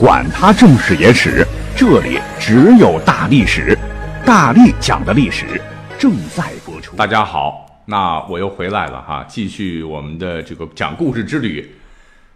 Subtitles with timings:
[0.00, 1.46] 管他正史野史，
[1.76, 3.76] 这里只有大历史，
[4.24, 5.60] 大力讲的历史
[5.98, 6.96] 正在播出。
[6.96, 11.70] 大家好，那我又回来了哈，继续我们的这个讲故事之旅。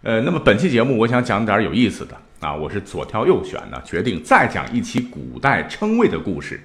[0.03, 6.63] 呃，那么本期节目我想讲点有意思的啊，我是左挑右选呢，决定再讲一期古代称谓的故事。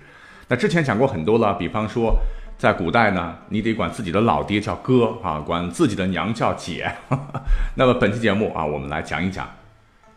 [0.50, 2.14] 那之前讲过很多了，比方说
[2.58, 6.92] 在古代呢，你得管自己的老爹叫哥啊，管自己的娘叫姐。
[7.76, 9.50] 那么本期节目啊，我们来讲一讲。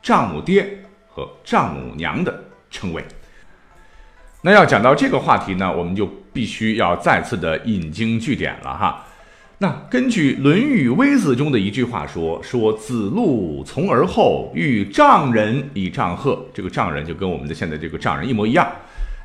[0.03, 0.69] 丈母爹
[1.15, 3.05] 和丈母娘的称谓。
[4.41, 9.05] 那要讲到这个话题呢，我们就必须要再次的引经据典了哈。
[9.59, 18.69] 那根据《论语微子》中的一句话说：“说子路从而后，遇丈人以丈贺。”这个丈人就跟我们的现在这个丈人一模一样。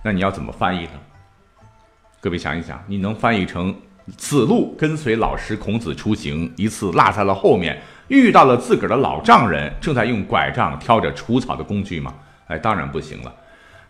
[0.04, 0.92] 那你要怎么翻译呢？
[2.22, 3.74] 各位想一想，你能翻译成
[4.16, 7.82] 子路跟随老师孔子出行，一次落在了后面。
[8.08, 12.14] 遇到了自个儿的老丈人，正在用拐杖挑着除草的工具吗？
[12.48, 13.34] 哎，当然不行了。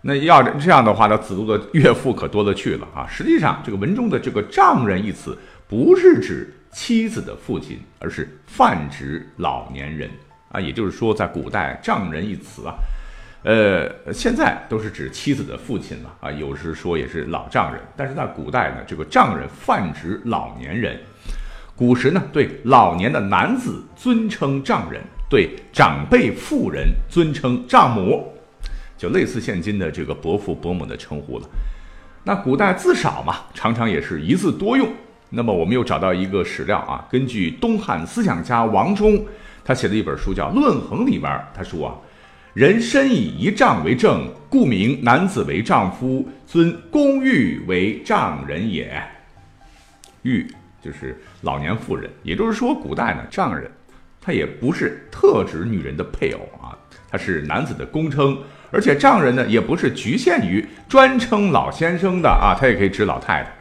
[0.02, 3.06] 那要这样的话，那子路的岳父可多了去了啊。
[3.10, 5.38] 实际上，这个文中的这个丈人一词，
[5.68, 10.10] 不是指妻子的父亲，而是泛指老年人
[10.52, 10.62] 啊。
[10.62, 12.76] 也就是说，在古代，丈人一词啊，
[13.44, 16.32] 呃，现在都是指妻子的父亲了啊。
[16.32, 21.00] 有时说也是老丈人，但是在古代呢，这个丈人泛指老年人。
[21.78, 28.34] 古时呢，对老年的男子尊称丈人，对长辈妇人尊称丈母，
[28.98, 31.48] 就类似现今的这个伯父伯母的称呼了。
[32.24, 34.90] 那古代字少嘛，常常也是一字多用。
[35.30, 39.24] 那么我们又找到一个史料啊，根据东汉思想家王充
[39.64, 41.94] 他写的一本书叫《论衡》里边，他说啊，
[42.56, 49.00] 人身以一丈为正，故名男子为丈夫，尊公欲为丈人也。
[50.24, 50.48] 寓。
[50.82, 53.70] 就是老年妇人，也就是说，古代呢，丈人，
[54.22, 56.78] 他也不是特指女人的配偶啊，
[57.10, 58.38] 他是男子的公称，
[58.72, 63.52] 而且丈人呢，也不是局限于专称老先生的啊，他也可以指老太太。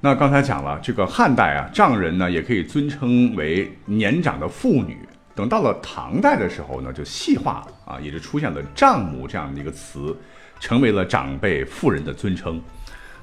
[0.00, 4.98] 那刚才讲了，这个汉代啊，丈人呢，也可以尊称为年长的妇女。
[5.34, 10.16] 等到了唐代的时候呢，就细化了啊，也就出现了丈母这样的一个词，
[10.58, 12.60] 成为了长辈妇人的尊称。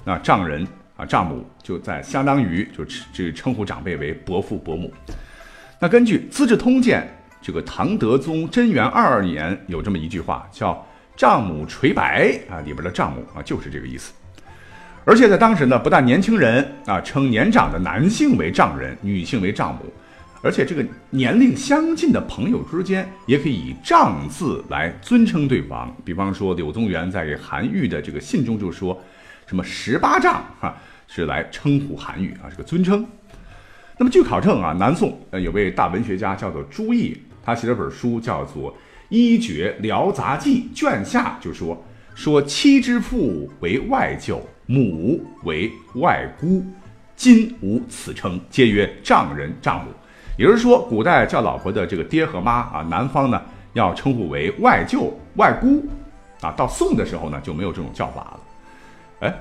[0.03, 0.67] 那丈人。
[0.97, 4.91] 啊，丈母就在相当于就这称呼长辈为伯父伯母。
[5.79, 7.07] 那根据《资治通鉴》，
[7.39, 10.83] 这个唐德宗贞元二年有这么一句话，叫
[11.15, 14.11] “丈母垂白”啊，里边的丈母啊就是这个意思。
[15.05, 19.81] 而且在当时呢，不但年轻人啊称年长的男性为丈人，女性为丈母，
[20.41, 25.95] 而且这个年龄相近的朋友之间也可以以“丈”字来尊称对方。
[26.03, 28.99] 比方说，柳宗元在韩愈的这个信中就说。
[29.49, 30.75] 什么十八丈哈
[31.07, 33.05] 是来称呼韩愈啊，是个尊称。
[33.97, 38.71] 那么据考证啊，南宋呃有位大文学家叫做朱毅，他写了本书叫做
[39.09, 46.63] 《医绝辽杂记》，卷下就说说妻之父为外舅，母为外姑，
[47.15, 49.91] 今无此称，皆曰丈人丈母。
[50.37, 53.41] 也就是说，古代叫老婆的这个爹和妈啊，男方呢
[53.73, 55.83] 要称呼为外舅、外姑
[56.41, 56.51] 啊。
[56.51, 58.39] 到宋的时候呢就没有这种叫法了。
[59.21, 59.35] 哎，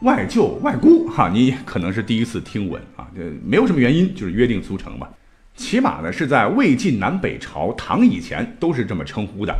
[0.00, 5.10] 外舅外姑哈，你可能是第一次听闻啊，这没有什么原因，就是约定俗成吧。
[5.54, 9.56] 起码呢是在魏晋南北朝唐以前都是这么称呼的。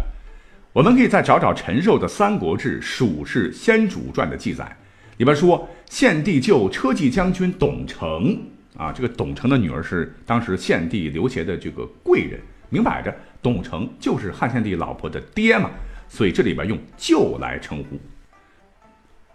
[0.75, 4.77] 我们可以再找找陈寿的《三国志·蜀氏先主传》的记载，
[5.17, 8.39] 里边说献帝舅车骑将军董承
[8.77, 12.39] 啊，这个董承的女儿是当时献帝刘协的这个贵人，
[12.69, 15.71] 明摆着董承就是汉献帝老婆的爹嘛，
[16.11, 17.99] 所以这里边用舅来称呼。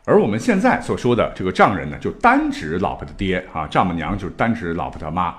[0.04, 5.36] 而我们现在所说的这个丈人呢，就单指老婆的爹啊，丈母娘就是单指老婆的妈，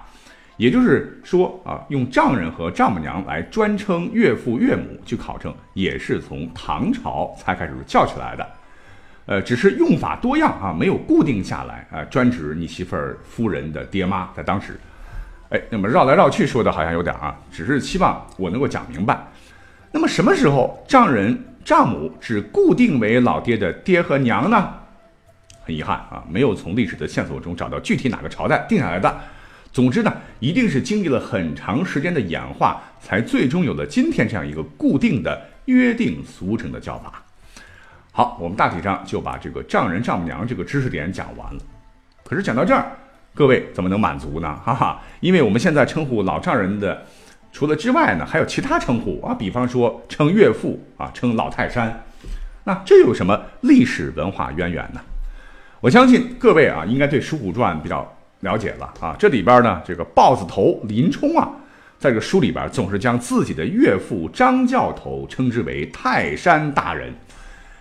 [0.57, 8.49] 也就是说啊，用丈人和丈母娘来专称岳父岳母，去考证也是从唐朝才开始叫起来的，
[9.27, 14.79] 呃，只是用法多样啊，没有固定下来啊，专指你媳妇儿夫人的爹妈，在当时，
[15.51, 19.19] 哎，那么绕来绕去说的好像有点啊，只是希望我能够讲明白。
[19.91, 21.37] 那么什么时候丈人？
[21.65, 24.75] 丈母只固定为老爹的爹和娘呢？
[25.65, 29.21] 很遗憾啊，没有从历史的线索中找到具体哪个朝代定下来的。
[29.73, 37.23] 总之呢，一定是经历了很长时间的演化，才最终有了今天这样一个固定的约定俗成的叫法。
[38.11, 41.61] 好，我们大体上就把这个丈人丈母娘这个知识点讲完了。
[42.25, 42.93] 可是讲到这儿，
[43.35, 44.61] 各位怎么能满足呢？
[44.65, 47.07] 哈哈，因为我们现在称呼老丈人的，
[47.53, 52.03] 除了之外呢，还有其他称呼啊，比方说称岳父啊，称老泰山。
[52.65, 55.01] 那这有什么历史文化渊源呢？
[55.81, 58.11] 我相信各位啊，应该对《水浒传》比较
[58.41, 59.15] 了解了啊。
[59.19, 61.51] 这里边呢，这个豹子头林冲啊，
[61.99, 67.13] 在这个书里边总是将自己的岳父张教头称之为泰山大人。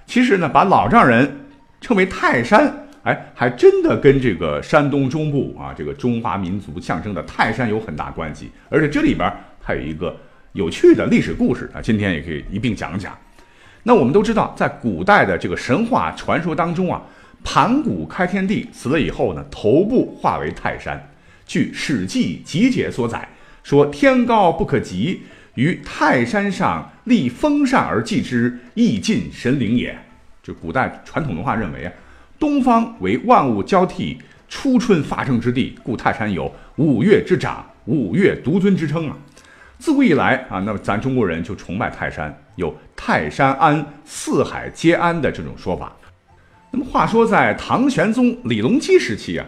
[0.05, 1.45] 其实呢，把老丈人
[1.79, 8.51] 称为泰山，哎，还真的跟这个山东中部啊，这个中华民族象征的泰山有很大关系。
[8.69, 10.15] 而且这里边还有一个
[10.53, 13.17] 有趣的历史故事啊，今天也可以一并讲讲。
[13.83, 17.01] 那我们都知道，在古代的这个神话传说当中啊。
[17.43, 21.11] 盘古开天地死了以后呢，头部化为泰山。
[21.47, 23.27] 据《史记集解》所载，
[23.63, 25.23] 说天高不可及，
[25.55, 29.97] 于泰山上立风扇而祭之，亦尽神灵也。
[30.43, 31.91] 就古代传统文化认为啊，
[32.37, 39.17] 东方为万物交替、初春发生之地，故泰山有五岳之长、五岳独尊之称啊。
[39.81, 45.91] 自古以来啊，那么咱中国人就崇拜泰山，有泰山安、四海皆安的这种说法。
[46.69, 49.45] 那么话说，在唐玄宗李隆基时期啊，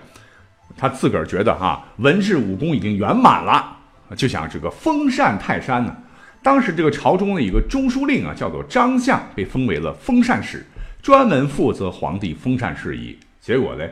[0.76, 3.78] 他自个儿觉得哈文治武功已经圆满了，
[4.16, 5.96] 就想这个封禅泰山呢。
[6.42, 10.66] 当时这个朝中的一个中书令啊，叫做张相，被封为了封禅使，
[11.04, 13.16] 专门负责皇帝封禅事宜。
[13.40, 13.88] 结果呢，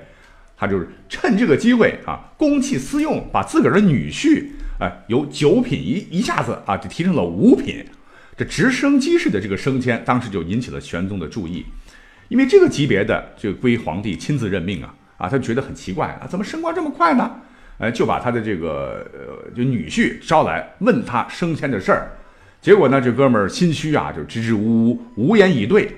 [0.57, 4.47] 他就是趁这个机会啊，公器私用，把自个儿的女婿
[4.81, 7.85] 哎由九品一一下子啊就提升了五品，
[8.35, 11.63] 这直升机式的这个升迁，当时就引起了玄宗的注意。
[12.29, 17.29] 因为这个级别的就归皇帝亲自任命啊，啊，他觉得很奇怪啊，怎么升官这么快呢？
[17.77, 22.09] 呃，就把他的这个呃就女婿招来问他升迁的事儿，
[22.59, 25.91] 结果呢，这哥们儿心虚啊，就支支吾吾，无言以对。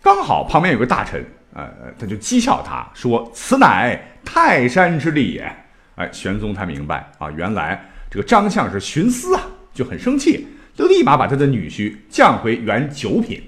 [0.00, 1.24] 刚好旁边有个大臣，
[1.54, 1.68] 呃，
[1.98, 5.52] 他就讥笑他说：“此乃泰山之力也。”
[5.96, 7.82] 哎，玄宗他明白啊，原来
[8.16, 9.42] 这个张相是徇私啊，
[9.74, 13.42] 就很生气，就立马把他的女婿降回原九品。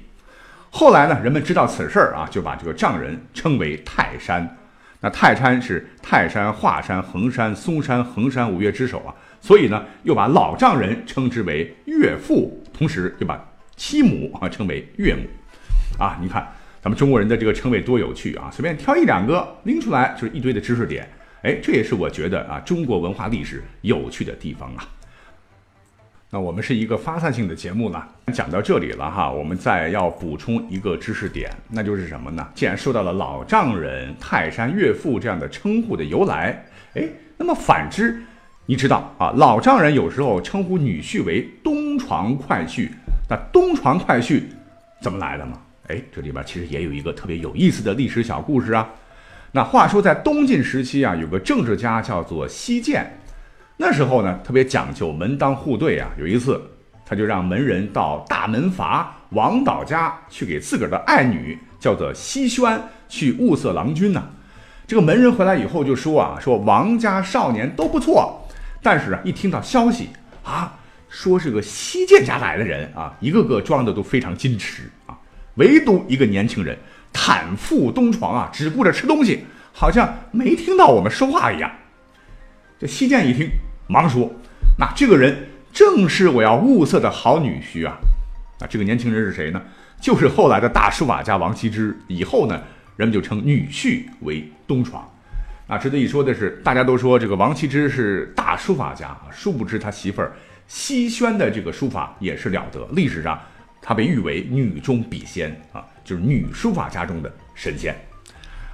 [0.69, 4.59] 后来呢，人们知道此事啊，就把这个丈人称为泰山。
[5.01, 13.43] 那泰山是泰山、华山、衡山、嵩山、衡山五岳之首啊，所以呢，又把老丈人称之为岳父，同时又把
[13.75, 15.23] 妻母啊称为岳母。
[15.99, 16.47] 啊，你看
[16.83, 18.51] 咱们中国人的这个称谓多有趣啊！
[18.53, 21.09] 随便挑一两个拎出来，就是一堆的知识点。
[21.43, 24.85] 哎，这也是我觉得啊，中国文化历史有趣的地方啊。
[26.31, 32.47] 那我们是一个发散性的节目了，讲到这里了哈，我们再要补充一个知识点，那就是什么呢？
[32.55, 37.09] 既然说到了老丈人、泰山岳父这样的称呼的由来，哎，
[37.39, 38.21] 那么反之，
[38.67, 42.91] 你知道啊，老丈人有时候称呼女婿为东床快婿，
[43.31, 44.43] 那东床快婿
[45.01, 45.59] 怎么来的吗？
[45.87, 48.87] 哎，这里边其实也有一个特别有意思的历史小故事啊。
[49.53, 53.07] 那话说在东晋时期啊，有个政治家叫做西涧。
[53.77, 56.11] 那时候呢，特别讲究门当户对啊。
[56.19, 56.61] 有一次，
[57.07, 62.79] 他就让门人到大门阀王导家去给自个儿的爱女，叫做西轩，
[63.09, 64.23] 去物色郎君呢。
[64.87, 68.47] 这个门人回来以后就说啊，说王家少年都不错，
[68.83, 70.09] 但是啊，一听到消息
[70.43, 70.79] 啊，
[71.09, 75.17] 说是个西涧家来的人啊，一个个装的都非常矜持啊，
[75.55, 76.77] 唯独一个年轻人
[77.19, 81.69] 袒腹东床啊，只顾着吃东西，好像没听到我们说话一样。
[82.79, 83.51] 这西涧一听。
[83.91, 84.31] 忙说
[84.79, 87.97] ：“那这个人正是我要物色的好女婿啊！
[88.61, 89.63] 啊这个年轻人是谁呢？
[89.99, 91.99] 就是后来的大书法家王羲之。
[92.07, 92.61] 以后呢，
[92.97, 95.11] 人们就称女婿为东床。
[95.67, 100.33] 啊，值得一说的是，大家都说这个王羲之是大书法家，殊不知他媳妇儿
[100.67, 102.87] 西轩的这个书法也是了得。
[102.93, 103.41] 历史上，
[103.89, 107.97] 她被誉为女中笔仙啊，就是女书法家中的神仙。”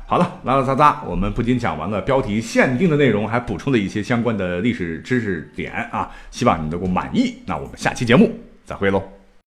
[0.09, 7.37] 好了，拉拉杂杂，我们不仅讲完了标题限定的内容，还补充了一些相关的历史知识点啊，希望你能够满意。
[7.47, 8.29] 那我们下期节目
[8.65, 9.14] 再会喽。